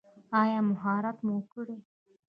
ایا 0.41 0.59
مهاجرت 0.69 1.17
مو 1.25 1.35
کړی؟ 1.51 1.77